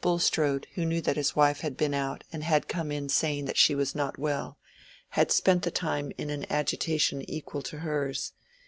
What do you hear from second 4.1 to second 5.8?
well, had spent the